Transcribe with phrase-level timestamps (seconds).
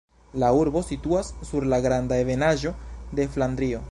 [0.43, 2.75] La urbo situas sur la granda ebenaĵo
[3.21, 3.87] de Flandrio.